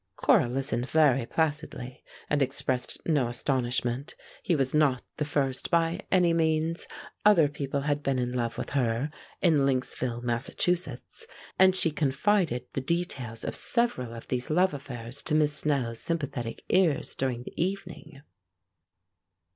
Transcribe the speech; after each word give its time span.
Cora 0.15 0.49
listened 0.49 0.89
very 0.89 1.27
placidly, 1.27 2.03
and 2.27 2.41
expressed 2.41 2.99
no 3.05 3.27
astonishment. 3.27 4.15
He 4.41 4.55
was 4.55 4.73
not 4.73 5.03
the 5.17 5.25
first 5.25 5.69
by 5.69 5.99
any 6.11 6.33
means; 6.33 6.87
other 7.23 7.47
people 7.47 7.81
had 7.81 8.01
been 8.01 8.17
in 8.17 8.33
love 8.33 8.57
with 8.57 8.71
her 8.71 9.11
in 9.43 9.59
Lynxville, 9.63 10.23
Massachusetts, 10.23 11.27
and 11.59 11.75
she 11.75 11.91
confided 11.91 12.65
the 12.73 12.81
details 12.81 13.43
of 13.45 13.55
several 13.55 14.11
of 14.15 14.27
these 14.27 14.49
love 14.49 14.73
affairs 14.73 15.21
to 15.21 15.35
Miss 15.35 15.53
Snell's 15.53 15.99
sympathetic 15.99 16.63
ears 16.69 17.13
during 17.13 17.43
the 17.43 17.53
evening. 17.55 18.23